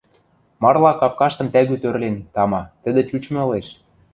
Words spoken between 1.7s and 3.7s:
тӧрлен, тама, тӹдӹ чӱчмы ылеш.